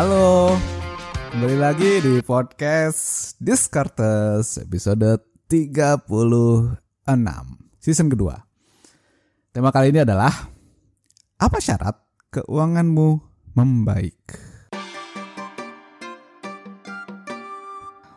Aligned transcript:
Halo, 0.00 0.56
kembali 1.28 1.60
lagi 1.60 2.00
di 2.00 2.24
podcast 2.24 3.36
Discartes 3.36 4.56
episode 4.56 5.20
36 5.44 6.80
season 7.76 8.08
kedua. 8.08 8.40
Tema 9.52 9.68
kali 9.68 9.92
ini 9.92 10.00
adalah 10.00 10.32
apa 11.36 11.60
syarat 11.60 12.00
keuanganmu 12.32 13.08
membaik? 13.52 14.40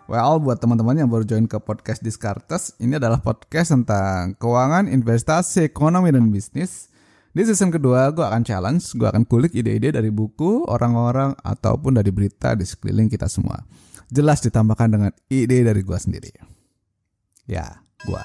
Well, 0.08 0.40
buat 0.40 0.64
teman-teman 0.64 1.04
yang 1.04 1.12
baru 1.12 1.28
join 1.28 1.52
ke 1.52 1.59
podcast 1.59 2.00
Discartes, 2.00 2.80
ini 2.80 2.95
adalah 2.95 3.20
podcast 3.20 3.76
tentang 3.76 4.40
keuangan, 4.40 4.88
investasi, 4.88 5.68
ekonomi, 5.68 6.16
dan 6.16 6.31
bisnis. 6.31 6.92
Di 7.34 7.42
season 7.50 7.73
kedua, 7.73 8.14
gue 8.14 8.22
akan 8.22 8.46
challenge, 8.46 8.94
gue 8.94 9.10
akan 9.10 9.26
kulik 9.26 9.58
ide-ide 9.58 9.90
dari 9.90 10.14
buku, 10.14 10.70
orang-orang, 10.70 11.34
ataupun 11.42 11.98
dari 11.98 12.14
berita 12.14 12.54
di 12.54 12.62
sekeliling 12.62 13.09
kita 13.09 13.26
semua. 13.26 13.58
Jelas 14.14 14.38
ditambahkan 14.45 14.86
dengan 14.94 15.09
ide 15.34 15.66
dari 15.66 15.81
gue 15.81 15.98
sendiri. 15.98 16.30
Ya, 17.50 17.81
gue. 18.06 18.22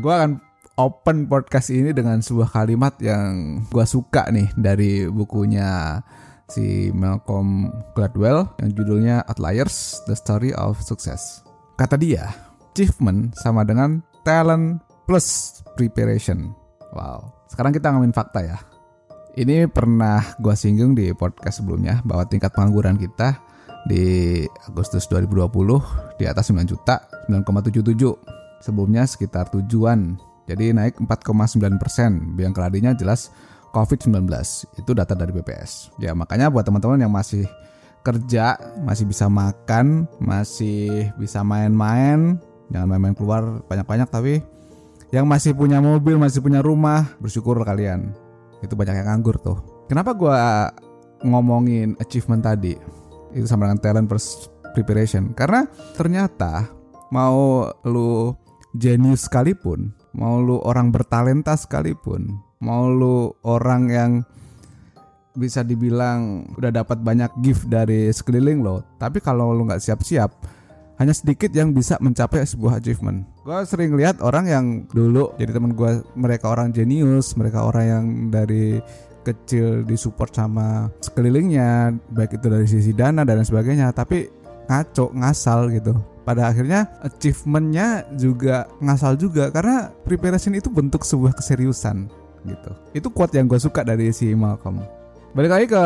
Gue 0.00 0.12
akan 0.16 0.40
open 0.80 1.28
podcast 1.28 1.68
ini 1.68 1.92
dengan 1.92 2.24
sebuah 2.24 2.48
kalimat 2.48 2.96
yang 3.04 3.60
gue 3.68 3.84
suka 3.84 4.32
nih 4.32 4.56
dari 4.56 5.04
bukunya 5.04 6.00
si 6.46 6.94
Malcolm 6.94 7.70
Gladwell 7.94 8.46
yang 8.62 8.70
judulnya 8.74 9.16
Outliers: 9.26 10.02
The 10.06 10.14
Story 10.14 10.54
of 10.54 10.78
Success. 10.82 11.42
Kata 11.76 11.98
dia, 11.98 12.32
achievement 12.72 13.34
sama 13.36 13.66
dengan 13.66 14.00
talent 14.24 14.80
plus 15.04 15.60
preparation. 15.76 16.54
Wow. 16.96 17.32
Sekarang 17.46 17.70
kita 17.70 17.92
ngomongin 17.92 18.16
fakta 18.16 18.40
ya. 18.42 18.58
Ini 19.36 19.68
pernah 19.68 20.24
gue 20.40 20.56
singgung 20.56 20.96
di 20.96 21.12
podcast 21.12 21.60
sebelumnya 21.60 22.00
bahwa 22.08 22.24
tingkat 22.24 22.56
pengangguran 22.56 22.96
kita 22.96 23.36
di 23.84 24.42
Agustus 24.66 25.06
2020 25.06 26.18
di 26.18 26.24
atas 26.24 26.50
9 26.50 26.64
juta, 26.64 27.04
9,77. 27.28 28.64
Sebelumnya 28.64 29.04
sekitar 29.04 29.52
tujuan. 29.52 30.16
Jadi 30.48 30.72
naik 30.72 30.98
4,9 31.04 31.76
persen. 31.76 32.34
Yang 32.40 32.52
keladinya 32.56 32.92
jelas 32.96 33.30
COVID-19. 33.74 34.26
Itu 34.78 34.90
data 34.92 35.16
dari 35.16 35.32
BPS. 35.34 35.94
Ya 36.02 36.12
makanya 36.12 36.50
buat 36.52 36.66
teman-teman 36.66 37.00
yang 37.00 37.12
masih 37.12 37.46
kerja, 38.06 38.54
masih 38.86 39.02
bisa 39.10 39.26
makan, 39.26 40.06
masih 40.22 41.10
bisa 41.18 41.42
main-main, 41.42 42.38
jangan 42.70 42.86
main-main 42.94 43.18
keluar 43.18 43.66
banyak-banyak 43.66 44.06
tapi 44.06 44.34
yang 45.10 45.26
masih 45.26 45.54
punya 45.54 45.82
mobil, 45.82 46.18
masih 46.18 46.38
punya 46.42 46.62
rumah, 46.62 47.06
bersyukur 47.18 47.58
kalian. 47.66 48.14
Itu 48.62 48.78
banyak 48.78 49.02
yang 49.02 49.06
nganggur 49.10 49.38
tuh. 49.42 49.58
Kenapa 49.86 50.14
gua 50.14 50.70
ngomongin 51.22 51.94
achievement 51.98 52.42
tadi? 52.42 52.74
Itu 53.34 53.46
sama 53.46 53.70
dengan 53.70 53.82
talent 53.82 54.08
preparation. 54.74 55.34
Karena 55.34 55.66
ternyata 55.94 56.66
mau 57.14 57.70
lu 57.86 58.34
jenius 58.74 59.26
sekalipun, 59.30 59.94
mau 60.14 60.42
lu 60.42 60.58
orang 60.62 60.90
bertalenta 60.90 61.54
sekalipun, 61.54 62.38
mau 62.60 62.88
lu 62.88 63.32
orang 63.44 63.82
yang 63.90 64.12
bisa 65.36 65.60
dibilang 65.60 66.48
udah 66.56 66.72
dapat 66.72 66.98
banyak 67.04 67.28
gift 67.44 67.68
dari 67.68 68.08
sekeliling 68.08 68.64
lo, 68.64 68.80
tapi 68.96 69.20
kalau 69.20 69.52
lu 69.52 69.68
nggak 69.68 69.84
siap-siap, 69.84 70.32
hanya 70.96 71.12
sedikit 71.12 71.52
yang 71.52 71.76
bisa 71.76 72.00
mencapai 72.00 72.40
sebuah 72.48 72.80
achievement. 72.80 73.28
Gue 73.44 73.60
sering 73.68 73.92
lihat 73.94 74.24
orang 74.24 74.48
yang 74.48 74.66
dulu 74.88 75.36
jadi 75.36 75.52
teman 75.52 75.76
gue, 75.76 76.00
mereka 76.16 76.48
orang 76.48 76.72
jenius, 76.72 77.36
mereka 77.36 77.68
orang 77.68 77.84
yang 77.84 78.04
dari 78.32 78.80
kecil 79.28 79.84
disupport 79.84 80.32
sama 80.32 80.88
sekelilingnya, 81.04 81.92
baik 82.16 82.40
itu 82.40 82.46
dari 82.48 82.64
sisi 82.64 82.96
dana 82.96 83.26
dan 83.28 83.44
sebagainya, 83.44 83.92
tapi 83.92 84.32
ngaco, 84.72 85.12
ngasal 85.12 85.68
gitu. 85.76 85.92
Pada 86.26 86.50
akhirnya 86.50 86.90
achievementnya 87.06 88.08
juga 88.18 88.66
ngasal 88.82 89.14
juga 89.14 89.52
karena 89.54 89.94
preparation 90.02 90.58
itu 90.58 90.66
bentuk 90.66 91.06
sebuah 91.06 91.36
keseriusan 91.38 92.10
gitu. 92.46 92.70
Itu 92.94 93.08
quote 93.10 93.36
yang 93.36 93.50
gue 93.50 93.58
suka 93.58 93.82
dari 93.82 94.14
si 94.14 94.32
Malcolm. 94.32 94.80
Balik 95.36 95.50
lagi 95.52 95.66
ke 95.68 95.82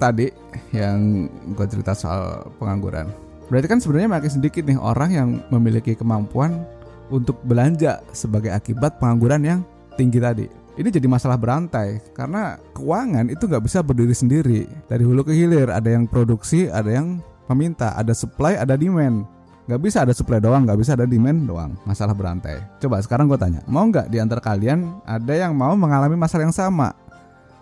tadi 0.00 0.26
yang 0.72 1.28
gue 1.52 1.66
cerita 1.68 1.92
soal 1.92 2.48
pengangguran. 2.56 3.10
Berarti 3.52 3.68
kan 3.68 3.78
sebenarnya 3.82 4.08
makin 4.08 4.30
sedikit 4.32 4.64
nih 4.64 4.80
orang 4.80 5.10
yang 5.12 5.28
memiliki 5.52 5.92
kemampuan 5.92 6.64
untuk 7.12 7.36
belanja 7.44 8.00
sebagai 8.16 8.48
akibat 8.48 8.96
pengangguran 8.96 9.42
yang 9.44 9.60
tinggi 10.00 10.16
tadi. 10.22 10.46
Ini 10.74 10.88
jadi 10.90 11.06
masalah 11.06 11.38
berantai 11.38 12.02
karena 12.16 12.58
keuangan 12.74 13.30
itu 13.30 13.46
nggak 13.46 13.62
bisa 13.62 13.78
berdiri 13.84 14.14
sendiri 14.16 14.60
dari 14.90 15.04
hulu 15.06 15.22
ke 15.22 15.36
hilir. 15.36 15.70
Ada 15.70 15.94
yang 15.94 16.08
produksi, 16.08 16.66
ada 16.66 16.90
yang 16.90 17.20
meminta, 17.46 17.94
ada 17.94 18.10
supply, 18.16 18.58
ada 18.58 18.74
demand. 18.74 19.28
Gak 19.64 19.80
bisa 19.80 20.04
ada 20.04 20.12
supply 20.12 20.44
doang, 20.44 20.68
gak 20.68 20.76
bisa 20.76 20.92
ada 20.92 21.08
demand 21.08 21.48
doang. 21.48 21.72
Masalah 21.88 22.12
berantai. 22.12 22.60
Coba 22.84 23.00
sekarang 23.00 23.32
gue 23.32 23.40
tanya, 23.40 23.64
mau 23.64 23.88
nggak 23.88 24.12
di 24.12 24.20
antara 24.20 24.36
kalian 24.36 25.00
ada 25.08 25.32
yang 25.32 25.56
mau 25.56 25.72
mengalami 25.72 26.20
masalah 26.20 26.44
yang 26.44 26.52
sama? 26.52 26.92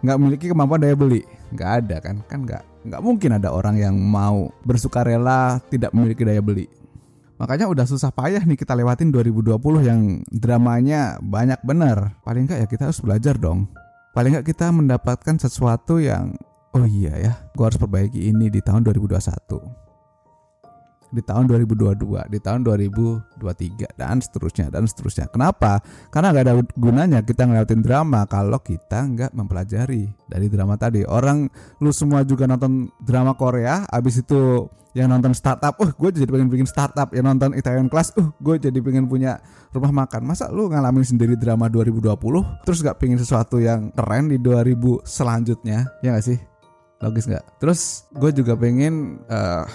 Nggak 0.02 0.16
memiliki 0.18 0.46
kemampuan 0.50 0.82
daya 0.82 0.98
beli? 0.98 1.22
Nggak 1.54 1.70
ada 1.78 1.96
kan? 2.02 2.16
Kan 2.26 2.42
nggak. 2.42 2.62
Nggak 2.90 3.00
mungkin 3.06 3.30
ada 3.38 3.54
orang 3.54 3.78
yang 3.78 3.94
mau 3.94 4.50
bersukarela 4.66 5.62
tidak 5.70 5.94
memiliki 5.94 6.26
daya 6.26 6.42
beli. 6.42 6.66
Makanya 7.38 7.70
udah 7.70 7.86
susah 7.86 8.10
payah 8.10 8.42
nih 8.42 8.58
kita 8.58 8.74
lewatin 8.74 9.14
2020 9.14 9.62
yang 9.86 10.26
dramanya 10.26 11.22
banyak 11.22 11.62
bener. 11.62 12.18
Paling 12.26 12.50
nggak 12.50 12.58
ya 12.58 12.66
kita 12.66 12.90
harus 12.90 12.98
belajar 12.98 13.38
dong. 13.38 13.70
Paling 14.10 14.34
nggak 14.34 14.46
kita 14.50 14.74
mendapatkan 14.74 15.38
sesuatu 15.38 16.02
yang 16.02 16.34
oh 16.74 16.82
iya 16.82 17.14
ya, 17.14 17.32
gue 17.54 17.62
harus 17.62 17.78
perbaiki 17.78 18.26
ini 18.26 18.50
di 18.50 18.58
tahun 18.58 18.82
2021 18.82 19.91
di 21.12 21.20
tahun 21.20 21.44
2022, 21.46 22.32
di 22.32 22.38
tahun 22.40 22.64
2023 22.64 24.00
dan 24.00 24.18
seterusnya 24.18 24.72
dan 24.72 24.88
seterusnya. 24.88 25.28
Kenapa? 25.28 25.84
Karena 26.08 26.32
nggak 26.32 26.44
ada 26.48 26.54
gunanya 26.74 27.20
kita 27.20 27.44
ngeliatin 27.44 27.84
drama 27.84 28.24
kalau 28.24 28.56
kita 28.58 29.04
nggak 29.04 29.30
mempelajari 29.36 30.08
dari 30.24 30.48
drama 30.48 30.80
tadi. 30.80 31.04
Orang 31.04 31.52
lu 31.84 31.92
semua 31.92 32.24
juga 32.24 32.48
nonton 32.48 32.88
drama 33.04 33.36
Korea, 33.36 33.84
abis 33.92 34.24
itu 34.24 34.66
yang 34.92 35.08
nonton 35.08 35.32
startup, 35.32 35.76
uh 35.80 35.88
gue 35.88 36.10
jadi 36.12 36.28
pengen 36.28 36.52
bikin 36.52 36.68
startup, 36.68 37.08
yang 37.16 37.24
nonton 37.24 37.56
Italian 37.56 37.88
Class, 37.88 38.12
uh 38.16 38.28
gue 38.40 38.60
jadi 38.60 38.76
pengen 38.80 39.08
punya 39.08 39.40
rumah 39.72 40.04
makan. 40.04 40.20
Masa 40.28 40.52
lu 40.52 40.68
ngalamin 40.68 41.04
sendiri 41.04 41.36
drama 41.36 41.68
2020, 41.72 42.12
terus 42.64 42.84
gak 42.84 43.00
pengen 43.00 43.16
sesuatu 43.16 43.56
yang 43.56 43.88
keren 43.96 44.28
di 44.28 44.36
2000 44.36 45.00
selanjutnya, 45.04 45.88
ya 46.04 46.12
gak 46.12 46.24
sih? 46.28 46.38
Logis 47.02 47.26
nggak? 47.26 47.44
Terus 47.58 48.06
gue 48.14 48.30
juga 48.30 48.54
pengen 48.54 49.18
uh, 49.26 49.66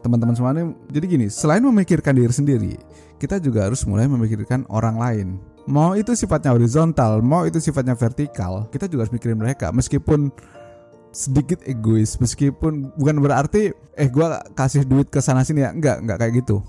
teman-teman 0.00 0.34
semuanya 0.36 0.64
jadi 0.88 1.06
gini 1.06 1.26
selain 1.28 1.60
memikirkan 1.60 2.16
diri 2.16 2.32
sendiri 2.32 2.72
kita 3.20 3.36
juga 3.36 3.68
harus 3.68 3.84
mulai 3.84 4.08
memikirkan 4.08 4.64
orang 4.72 4.96
lain. 4.96 5.28
Mau 5.68 5.92
itu 5.92 6.16
sifatnya 6.16 6.56
horizontal 6.56 7.20
mau 7.20 7.44
itu 7.44 7.60
sifatnya 7.60 7.92
vertikal 7.92 8.64
kita 8.72 8.88
juga 8.88 9.04
harus 9.04 9.12
mikirin 9.12 9.36
mereka. 9.36 9.68
Meskipun 9.70 10.32
sedikit 11.12 11.60
egois 11.68 12.16
meskipun 12.16 12.96
bukan 12.96 13.20
berarti 13.20 13.76
eh 13.98 14.08
gue 14.08 14.26
kasih 14.56 14.88
duit 14.88 15.12
ke 15.12 15.20
sana 15.20 15.44
sini 15.44 15.68
ya. 15.68 15.70
Enggak 15.70 16.00
enggak 16.00 16.16
kayak 16.16 16.32
gitu. 16.40 16.64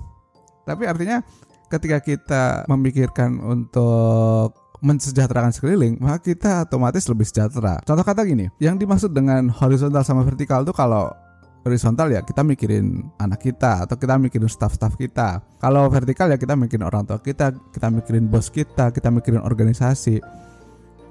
Tapi 0.68 0.84
artinya 0.86 1.24
ketika 1.72 2.04
kita 2.04 2.44
memikirkan 2.68 3.40
untuk 3.40 4.60
mensejahterakan 4.82 5.54
sekeliling, 5.54 6.02
maka 6.02 6.20
kita 6.34 6.66
otomatis 6.66 7.06
lebih 7.06 7.24
sejahtera. 7.24 7.80
Contoh 7.86 8.02
kata 8.02 8.26
gini, 8.26 8.50
yang 8.58 8.82
dimaksud 8.82 9.14
dengan 9.14 9.48
horizontal 9.54 10.02
sama 10.02 10.26
vertikal 10.26 10.66
itu 10.66 10.74
kalau 10.74 11.14
horizontal 11.62 12.10
ya 12.10 12.22
kita 12.26 12.42
mikirin 12.42 13.06
anak 13.22 13.46
kita 13.46 13.86
atau 13.86 13.96
kita 13.98 14.18
mikirin 14.18 14.50
staff-staff 14.50 14.98
kita. 14.98 15.42
Kalau 15.62 15.86
vertikal 15.90 16.30
ya 16.30 16.38
kita 16.38 16.58
mikirin 16.58 16.86
orang 16.86 17.06
tua 17.06 17.22
kita, 17.22 17.54
kita 17.74 17.88
mikirin 17.94 18.26
bos 18.30 18.50
kita, 18.50 18.90
kita 18.90 19.14
mikirin 19.14 19.42
organisasi. 19.42 20.22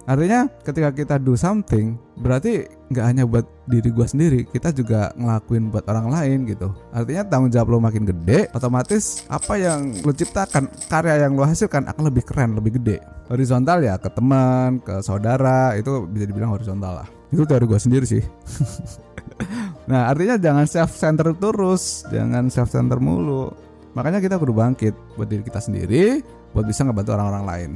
Artinya 0.09 0.49
ketika 0.67 0.91
kita 0.91 1.15
do 1.23 1.39
something 1.39 1.95
berarti 2.19 2.67
nggak 2.91 3.07
hanya 3.07 3.23
buat 3.29 3.47
diri 3.71 3.95
gue 3.95 4.07
sendiri, 4.09 4.41
kita 4.49 4.75
juga 4.75 5.15
ngelakuin 5.15 5.71
buat 5.71 5.87
orang 5.87 6.11
lain 6.11 6.39
gitu. 6.51 6.75
Artinya 6.91 7.23
tanggung 7.31 7.53
jawab 7.55 7.69
lo 7.71 7.79
makin 7.79 8.03
gede, 8.03 8.51
otomatis 8.51 9.23
apa 9.31 9.55
yang 9.55 9.95
lo 10.03 10.11
ciptakan, 10.11 10.67
karya 10.91 11.29
yang 11.29 11.39
lo 11.39 11.47
hasilkan 11.47 11.87
akan 11.87 12.11
lebih 12.11 12.27
keren, 12.27 12.59
lebih 12.59 12.83
gede. 12.83 12.99
Horizontal 13.31 13.87
ya 13.87 13.95
ke 14.03 14.11
teman, 14.11 14.83
ke 14.83 14.99
saudara 15.05 15.79
itu 15.79 16.03
bisa 16.11 16.27
dibilang 16.27 16.51
horizontal 16.51 17.07
lah. 17.07 17.09
Itu 17.31 17.47
teori 17.47 17.71
gue 17.71 17.79
sendiri 17.79 18.07
sih. 18.09 18.25
Nah 19.91 20.07
artinya 20.07 20.39
jangan 20.39 20.71
self 20.71 20.95
center 20.95 21.35
terus, 21.35 22.07
jangan 22.15 22.47
self 22.47 22.71
center 22.71 23.03
mulu. 23.03 23.51
Makanya 23.99 24.23
kita 24.23 24.39
kudu 24.39 24.55
bangkit 24.55 24.95
buat 25.19 25.27
diri 25.27 25.43
kita 25.43 25.59
sendiri, 25.59 26.23
buat 26.55 26.63
bisa 26.63 26.87
ngebantu 26.87 27.19
orang-orang 27.19 27.45
lain. 27.45 27.71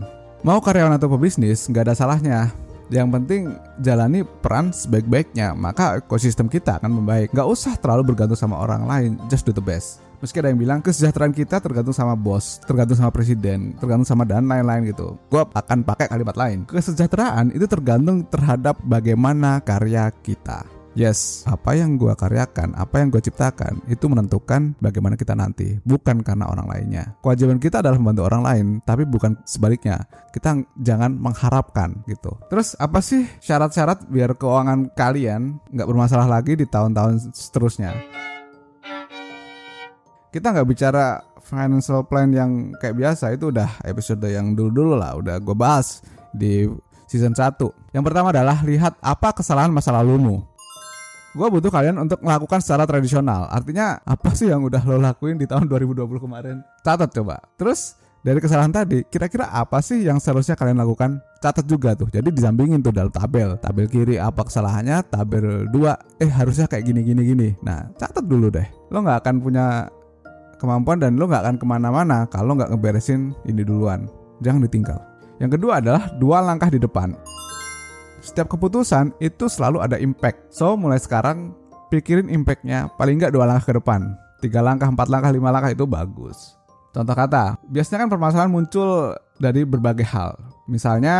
Mau 0.47 0.63
karyawan 0.63 0.95
atau 0.95 1.11
pebisnis 1.11 1.67
nggak 1.67 1.91
ada 1.91 1.95
salahnya. 1.99 2.55
Yang 2.93 3.09
penting 3.17 3.43
jalani 3.83 4.23
peran 4.23 4.71
sebaik-baiknya, 4.71 5.57
maka 5.57 5.99
ekosistem 5.99 6.47
kita 6.47 6.79
akan 6.79 7.01
membaik. 7.01 7.33
Gak 7.33 7.49
usah 7.49 7.75
terlalu 7.81 8.13
bergantung 8.13 8.37
sama 8.37 8.61
orang 8.61 8.85
lain, 8.85 9.11
just 9.33 9.49
do 9.49 9.57
the 9.57 9.65
best. 9.65 10.05
Meski 10.21 10.39
ada 10.45 10.53
yang 10.53 10.61
bilang 10.61 10.81
kesejahteraan 10.85 11.33
kita 11.33 11.65
tergantung 11.65 11.97
sama 11.97 12.13
bos, 12.13 12.61
tergantung 12.69 13.01
sama 13.01 13.09
presiden, 13.09 13.73
tergantung 13.81 14.05
sama 14.05 14.29
dan 14.29 14.45
lain-lain 14.45 14.93
gitu. 14.93 15.17
Gue 15.33 15.43
akan 15.43 15.81
pakai 15.81 16.13
kalimat 16.13 16.37
lain. 16.37 16.69
Kesejahteraan 16.69 17.57
itu 17.57 17.65
tergantung 17.65 18.21
terhadap 18.29 18.77
bagaimana 18.85 19.65
karya 19.65 20.13
kita. 20.21 20.74
Yes, 20.95 21.43
apa 21.51 21.75
yang 21.75 21.99
gue 21.99 22.15
karyakan, 22.15 22.79
apa 22.79 23.03
yang 23.03 23.11
gue 23.11 23.19
ciptakan, 23.19 23.83
itu 23.91 24.07
menentukan 24.07 24.79
bagaimana 24.79 25.19
kita 25.19 25.35
nanti, 25.35 25.83
bukan 25.83 26.23
karena 26.23 26.47
orang 26.47 26.71
lainnya. 26.71 27.19
Kewajiban 27.19 27.59
kita 27.59 27.83
adalah 27.83 27.99
membantu 27.99 28.31
orang 28.31 28.43
lain, 28.47 28.67
tapi 28.87 29.03
bukan 29.03 29.35
sebaliknya. 29.43 30.07
Kita 30.31 30.55
jangan 30.79 31.19
mengharapkan 31.19 31.99
gitu. 32.07 32.39
Terus 32.47 32.79
apa 32.79 33.03
sih 33.03 33.27
syarat-syarat 33.43 34.07
biar 34.07 34.39
keuangan 34.39 34.95
kalian 34.95 35.59
nggak 35.75 35.89
bermasalah 35.91 36.31
lagi 36.31 36.55
di 36.55 36.63
tahun-tahun 36.63 37.35
seterusnya? 37.35 37.91
Kita 40.31 40.55
nggak 40.55 40.69
bicara 40.71 41.19
financial 41.43 42.07
plan 42.07 42.31
yang 42.31 42.71
kayak 42.79 42.95
biasa, 42.95 43.35
itu 43.35 43.51
udah 43.51 43.83
episode 43.83 44.23
yang 44.31 44.55
dulu-dulu 44.55 44.95
lah, 44.95 45.19
udah 45.19 45.43
gue 45.43 45.57
bahas 45.59 46.07
di 46.31 46.71
season 47.11 47.35
1. 47.35 47.59
Yang 47.91 48.05
pertama 48.07 48.31
adalah 48.31 48.63
lihat 48.63 48.95
apa 49.03 49.35
kesalahan 49.35 49.75
masa 49.75 49.91
lalumu 49.91 50.54
gue 51.35 51.49
butuh 51.51 51.69
kalian 51.69 51.99
untuk 51.99 52.23
melakukan 52.23 52.63
secara 52.63 52.87
tradisional. 52.87 53.51
Artinya 53.51 53.99
apa 54.07 54.31
sih 54.39 54.49
yang 54.49 54.63
udah 54.63 54.81
lo 54.87 55.03
lakuin 55.03 55.35
di 55.35 55.51
tahun 55.51 55.67
2020 55.67 56.07
kemarin? 56.23 56.63
Catat 56.87 57.11
coba. 57.11 57.43
Terus 57.59 57.99
dari 58.25 58.41
kesalahan 58.41 58.73
tadi, 58.73 59.05
kira-kira 59.05 59.51
apa 59.51 59.83
sih 59.85 60.01
yang 60.01 60.23
seharusnya 60.23 60.55
kalian 60.55 60.81
lakukan? 60.81 61.21
Catat 61.43 61.67
juga 61.69 61.93
tuh. 61.93 62.09
Jadi 62.09 62.33
disampingin 62.33 62.81
tuh 62.81 62.95
dalam 62.95 63.11
tabel. 63.13 63.59
Tabel 63.61 63.91
kiri 63.91 64.17
apa 64.17 64.47
kesalahannya, 64.47 65.05
tabel 65.11 65.69
2 65.69 66.23
eh 66.25 66.31
harusnya 66.31 66.71
kayak 66.71 66.89
gini 66.89 67.05
gini 67.05 67.23
gini. 67.27 67.49
Nah, 67.61 67.91
catat 67.99 68.25
dulu 68.25 68.49
deh. 68.49 68.65
Lo 68.95 69.03
nggak 69.03 69.27
akan 69.27 69.35
punya 69.43 69.91
kemampuan 70.57 71.03
dan 71.03 71.19
lo 71.19 71.29
nggak 71.29 71.43
akan 71.45 71.57
ke 71.61 71.67
mana-mana 71.67 72.25
kalau 72.31 72.57
nggak 72.57 72.73
ngeberesin 72.73 73.35
ini 73.45 73.61
duluan. 73.67 74.07
Jangan 74.41 74.65
ditinggal. 74.71 75.03
Yang 75.43 75.59
kedua 75.59 75.83
adalah 75.83 76.09
dua 76.17 76.39
langkah 76.47 76.71
di 76.71 76.79
depan 76.79 77.34
setiap 78.25 78.49
keputusan 78.49 79.13
itu 79.21 79.45
selalu 79.53 79.85
ada 79.85 80.01
impact. 80.01 80.57
So 80.57 80.81
mulai 80.81 80.97
sekarang 80.97 81.53
pikirin 81.93 82.33
impactnya 82.33 82.89
paling 82.97 83.21
nggak 83.21 83.37
dua 83.37 83.45
langkah 83.45 83.71
ke 83.71 83.75
depan. 83.77 84.17
Tiga 84.41 84.65
langkah, 84.65 84.89
empat 84.89 85.09
langkah, 85.13 85.29
lima 85.33 85.53
langkah 85.53 85.73
itu 85.73 85.85
bagus. 85.85 86.57
Contoh 86.95 87.17
kata, 87.17 87.59
biasanya 87.67 88.07
kan 88.07 88.11
permasalahan 88.13 88.53
muncul 88.53 89.19
dari 89.43 89.67
berbagai 89.67 90.07
hal. 90.07 90.39
Misalnya 90.71 91.17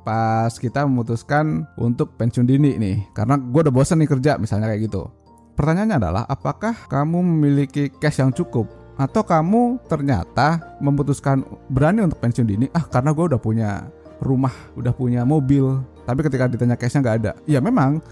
pas 0.00 0.48
kita 0.56 0.88
memutuskan 0.88 1.68
untuk 1.76 2.16
pensiun 2.16 2.48
dini 2.48 2.80
nih, 2.80 3.10
karena 3.12 3.36
gue 3.36 3.60
udah 3.68 3.74
bosan 3.74 4.00
nih 4.00 4.08
kerja, 4.08 4.40
misalnya 4.40 4.72
kayak 4.72 4.88
gitu. 4.88 5.12
Pertanyaannya 5.60 5.96
adalah, 6.00 6.22
apakah 6.24 6.72
kamu 6.88 7.20
memiliki 7.20 7.92
cash 8.00 8.24
yang 8.24 8.32
cukup? 8.32 8.64
Atau 8.96 9.20
kamu 9.20 9.84
ternyata 9.92 10.78
memutuskan 10.80 11.44
berani 11.68 12.00
untuk 12.00 12.16
pensiun 12.24 12.48
dini, 12.48 12.66
ah 12.72 12.88
karena 12.88 13.12
gue 13.12 13.24
udah 13.28 13.40
punya 13.40 13.92
rumah, 14.20 14.52
udah 14.76 14.92
punya 14.92 15.24
mobil, 15.24 15.80
tapi 16.04 16.20
ketika 16.22 16.46
ditanya 16.46 16.76
cashnya 16.76 17.00
nggak 17.00 17.16
ada. 17.24 17.32
Ya 17.48 17.58
memang 17.58 18.04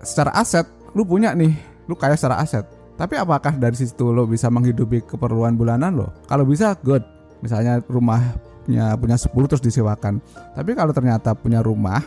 secara 0.00 0.32
aset 0.34 0.64
lu 0.96 1.04
punya 1.06 1.36
nih, 1.36 1.54
lu 1.86 1.94
kaya 1.94 2.16
secara 2.16 2.40
aset. 2.40 2.64
Tapi 3.00 3.16
apakah 3.16 3.56
dari 3.56 3.76
situ 3.76 4.12
lo 4.12 4.28
bisa 4.28 4.52
menghidupi 4.52 5.04
keperluan 5.04 5.56
bulanan 5.56 5.96
lo? 5.96 6.08
Kalau 6.28 6.44
bisa, 6.44 6.76
good. 6.84 7.00
Misalnya 7.40 7.80
rumahnya 7.88 8.92
punya 9.00 9.16
10 9.16 9.32
terus 9.48 9.64
disewakan. 9.64 10.20
Tapi 10.52 10.76
kalau 10.76 10.92
ternyata 10.92 11.32
punya 11.32 11.64
rumah, 11.64 12.04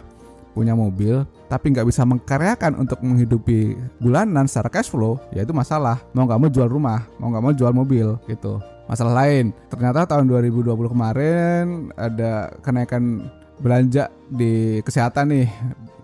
punya 0.53 0.77
mobil, 0.77 1.25
tapi 1.49 1.73
nggak 1.73 1.89
bisa 1.89 2.05
mengkaryakan 2.05 2.77
untuk 2.77 3.01
menghidupi 3.01 3.73
bulanan 3.97 4.45
secara 4.45 4.69
cash 4.69 4.93
flow, 4.93 5.17
ya 5.33 5.41
itu 5.41 5.49
masalah. 5.49 5.97
Mau 6.13 6.29
nggak 6.29 6.39
mau 6.39 6.49
jual 6.53 6.69
rumah, 6.69 7.09
mau 7.17 7.33
nggak 7.33 7.43
mau 7.43 7.53
jual 7.57 7.73
mobil 7.73 8.13
gitu. 8.29 8.61
Masalah 8.85 9.25
lain, 9.25 9.49
ternyata 9.73 10.05
tahun 10.05 10.29
2020 10.29 10.93
kemarin 10.93 11.89
ada 11.97 12.53
kenaikan 12.61 13.25
belanja 13.63 14.11
di 14.27 14.83
kesehatan 14.83 15.31
nih 15.31 15.47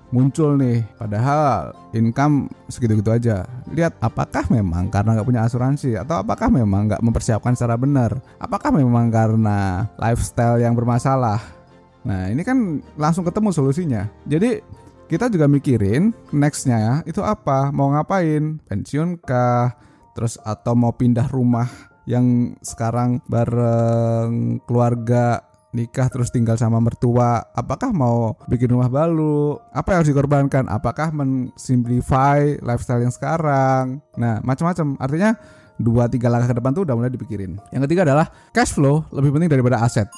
muncul 0.09 0.57
nih. 0.57 0.81
Padahal 0.97 1.73
income 1.93 2.49
segitu-gitu 2.69 3.11
aja. 3.13 3.45
Lihat 3.69 4.01
apakah 4.01 4.45
memang 4.49 4.89
karena 4.89 5.19
nggak 5.19 5.27
punya 5.27 5.45
asuransi? 5.45 5.99
Atau 5.99 6.21
apakah 6.21 6.49
memang 6.49 6.89
nggak 6.89 7.03
mempersiapkan 7.03 7.53
secara 7.53 7.77
benar? 7.77 8.17
Apakah 8.41 8.73
memang 8.73 9.11
karena 9.13 9.85
lifestyle 9.99 10.61
yang 10.61 10.73
bermasalah? 10.73 11.41
Nah 12.07 12.31
ini 12.31 12.41
kan 12.41 12.81
langsung 12.97 13.27
ketemu 13.27 13.49
solusinya. 13.53 14.07
Jadi 14.25 14.63
kita 15.09 15.25
juga 15.29 15.49
mikirin 15.49 16.13
nextnya 16.33 16.77
ya. 16.77 16.95
Itu 17.05 17.25
apa? 17.25 17.73
Mau 17.73 17.93
ngapain? 17.93 18.61
Pensiun 18.69 19.17
kah? 19.21 19.73
Terus 20.13 20.37
atau 20.41 20.73
mau 20.73 20.93
pindah 20.93 21.29
rumah 21.29 21.69
yang 22.09 22.57
sekarang 22.65 23.21
bareng 23.29 24.57
keluarga 24.65 25.48
nikah 25.69 26.09
terus 26.09 26.33
tinggal 26.33 26.57
sama 26.57 26.81
mertua 26.81 27.45
apakah 27.53 27.93
mau 27.93 28.33
bikin 28.49 28.73
rumah 28.73 28.89
baru? 28.89 29.61
Apa 29.69 29.93
yang 29.93 29.97
harus 30.01 30.09
dikorbankan? 30.11 30.65
Apakah 30.69 31.13
mensimplify 31.13 32.57
lifestyle 32.61 33.05
yang 33.05 33.13
sekarang? 33.13 34.01
Nah 34.17 34.41
macam-macam. 34.41 34.97
Artinya 34.97 35.37
dua 35.79 36.11
tiga 36.11 36.27
langkah 36.27 36.51
ke 36.51 36.55
depan 36.57 36.71
tuh 36.73 36.83
udah 36.83 36.95
mulai 36.97 37.11
dipikirin. 37.13 37.61
Yang 37.71 37.81
ketiga 37.89 38.01
adalah 38.09 38.27
cash 38.51 38.73
flow 38.73 39.05
lebih 39.13 39.35
penting 39.37 39.49
daripada 39.49 39.79
aset. 39.81 40.09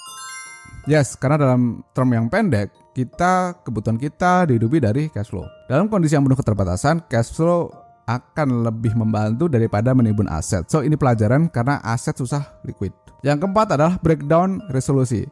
Yes 0.89 1.13
karena 1.13 1.37
dalam 1.37 1.85
term 1.93 2.09
yang 2.09 2.25
pendek 2.25 2.73
kita 2.91 3.61
kebutuhan 3.61 4.01
kita 4.01 4.49
dihidupi 4.49 4.81
dari 4.81 5.03
cash 5.13 5.29
flow. 5.29 5.45
Dalam 5.69 5.91
kondisi 5.91 6.17
yang 6.17 6.25
penuh 6.25 6.39
keterbatasan 6.39 7.05
cash 7.07 7.31
flow 7.31 7.69
akan 8.09 8.65
lebih 8.65 8.97
membantu 8.97 9.47
daripada 9.47 9.93
menimbun 9.95 10.27
aset. 10.27 10.67
So 10.67 10.83
ini 10.83 10.97
pelajaran 10.97 11.47
karena 11.47 11.79
aset 11.85 12.17
susah 12.17 12.59
liquid. 12.65 12.91
Yang 13.21 13.45
keempat 13.45 13.77
adalah 13.77 14.01
breakdown 14.01 14.65
resolusi. 14.73 15.29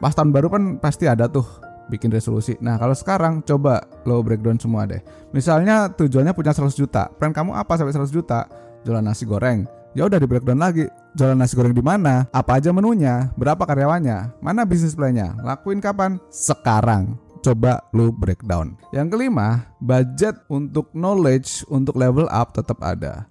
Pas 0.00 0.16
tahun 0.16 0.32
baru 0.32 0.48
kan 0.48 0.62
pasti 0.80 1.04
ada 1.04 1.28
tuh 1.28 1.44
bikin 1.92 2.08
resolusi. 2.08 2.56
Nah 2.64 2.80
kalau 2.80 2.96
sekarang 2.96 3.44
coba 3.44 3.84
lo 4.08 4.24
breakdown 4.24 4.56
semua 4.56 4.88
deh. 4.88 5.04
Misalnya 5.36 5.92
tujuannya 5.92 6.32
punya 6.32 6.56
100 6.56 6.72
juta. 6.72 7.12
Plan 7.20 7.36
kamu 7.36 7.52
apa 7.52 7.76
sampai 7.76 7.92
100 7.92 8.08
juta? 8.08 8.48
Jualan 8.88 9.04
nasi 9.04 9.28
goreng. 9.28 9.68
Ya 9.92 10.08
udah 10.08 10.16
di 10.16 10.24
breakdown 10.24 10.56
lagi. 10.56 10.88
Jualan 11.20 11.36
nasi 11.36 11.52
goreng 11.52 11.76
di 11.76 11.84
mana? 11.84 12.24
Apa 12.32 12.56
aja 12.56 12.72
menunya? 12.72 13.28
Berapa 13.36 13.68
karyawannya? 13.68 14.40
Mana 14.40 14.64
bisnis 14.64 14.96
plannya? 14.96 15.36
Lakuin 15.44 15.84
kapan? 15.84 16.16
Sekarang 16.32 17.20
coba 17.44 17.84
lu 17.92 18.08
breakdown. 18.08 18.72
Yang 18.96 19.20
kelima, 19.20 19.68
budget 19.84 20.40
untuk 20.48 20.88
knowledge 20.96 21.68
untuk 21.68 22.00
level 22.00 22.24
up 22.32 22.56
tetap 22.56 22.80
ada 22.80 23.28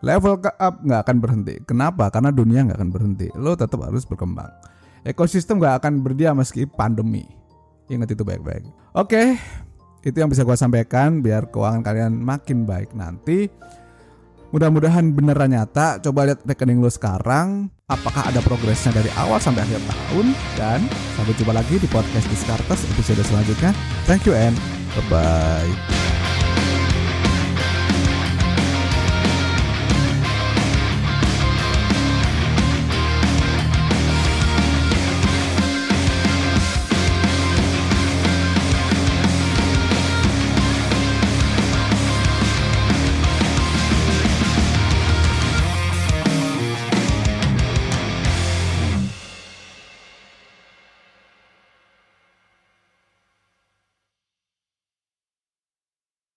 level 0.00 0.40
ke 0.40 0.50
up 0.56 0.80
nggak 0.80 1.00
akan 1.06 1.16
berhenti. 1.20 1.54
Kenapa? 1.64 2.08
Karena 2.08 2.32
dunia 2.32 2.64
nggak 2.66 2.78
akan 2.80 2.90
berhenti. 2.92 3.28
Lo 3.36 3.56
tetap 3.56 3.80
harus 3.84 4.04
berkembang. 4.04 4.50
Ekosistem 5.04 5.60
nggak 5.60 5.84
akan 5.84 6.04
berdiam 6.04 6.36
meski 6.36 6.68
pandemi. 6.68 7.24
Ingat 7.88 8.14
itu 8.14 8.22
baik-baik. 8.22 8.64
Oke, 8.94 9.40
itu 10.04 10.16
yang 10.16 10.30
bisa 10.30 10.46
gue 10.46 10.56
sampaikan 10.56 11.20
biar 11.20 11.48
keuangan 11.50 11.82
kalian 11.84 12.12
makin 12.20 12.64
baik 12.64 12.92
nanti. 12.96 13.50
Mudah-mudahan 14.50 15.14
beneran 15.14 15.54
nyata. 15.54 16.02
Coba 16.02 16.26
lihat 16.26 16.42
rekening 16.42 16.82
lo 16.82 16.90
sekarang. 16.90 17.70
Apakah 17.86 18.30
ada 18.30 18.42
progresnya 18.42 18.90
dari 18.94 19.10
awal 19.14 19.38
sampai 19.38 19.62
akhir 19.62 19.78
tahun? 19.86 20.26
Dan 20.58 20.80
sampai 21.14 21.34
jumpa 21.38 21.54
lagi 21.54 21.78
di 21.78 21.86
podcast 21.86 22.26
Discartes 22.26 22.82
episode 22.94 23.22
selanjutnya. 23.22 23.70
Thank 24.10 24.26
you 24.26 24.34
and 24.34 24.58
bye-bye. 24.98 26.09